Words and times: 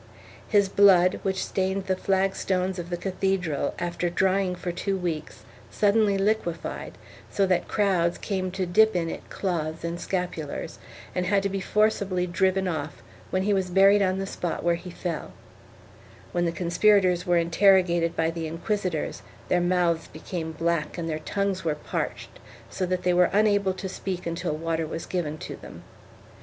His 0.47 0.67
blood, 0.67 1.19
which 1.21 1.45
stained 1.45 1.85
the 1.85 1.95
flagstones 1.95 2.79
of 2.79 2.89
the 2.89 2.97
cathedral, 2.97 3.75
after 3.77 4.09
drying 4.09 4.55
for 4.55 4.71
two 4.71 4.97
weeks, 4.97 5.43
suddenly 5.69 6.17
liquefied, 6.17 6.93
so 7.29 7.45
that 7.45 7.67
crowds 7.67 8.17
came 8.17 8.49
to 8.49 8.65
dip 8.65 8.95
in 8.95 9.11
it 9.11 9.29
cloths 9.29 9.83
and 9.83 9.99
scapulars 10.01 10.79
and 11.13 11.27
had 11.27 11.43
to 11.43 11.49
be 11.49 11.61
forcibly 11.61 12.25
driven 12.25 12.67
off 12.67 13.03
when 13.29 13.43
he 13.43 13.53
was 13.53 13.69
buried 13.69 14.01
on 14.01 14.17
the 14.17 14.25
spot 14.25 14.63
where 14.63 14.73
he 14.73 14.89
fell: 14.89 15.33
when 16.31 16.45
the 16.45 16.51
conspirators 16.51 17.27
were 17.27 17.37
interrogated 17.37 18.15
by 18.15 18.31
the 18.31 18.47
inquisitors, 18.47 19.21
their 19.49 19.61
mouths 19.61 20.07
became 20.07 20.51
black 20.51 20.97
and 20.97 21.07
their 21.07 21.19
tongues 21.19 21.63
were 21.63 21.75
parched 21.75 22.39
so 22.71 22.87
that 22.87 23.03
they 23.03 23.13
were 23.13 23.29
unable 23.33 23.73
to 23.75 23.87
speak 23.87 24.25
until 24.25 24.55
water 24.57 24.87
was 24.87 25.05
given 25.05 25.37
to 25.37 25.55
them. 25.57 25.83